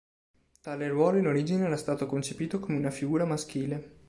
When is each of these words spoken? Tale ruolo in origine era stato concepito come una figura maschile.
Tale 0.61 0.87
ruolo 0.89 1.19
in 1.19 1.27
origine 1.27 1.65
era 1.65 1.77
stato 1.77 2.07
concepito 2.07 2.59
come 2.59 2.75
una 2.75 2.89
figura 2.89 3.23
maschile. 3.23 3.99